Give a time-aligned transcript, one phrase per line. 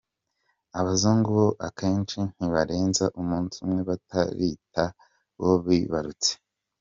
[0.79, 4.83] Abazungu bo akenshi ntibarenza umunsi umwe batarita
[5.41, 6.31] uwo bibarutse.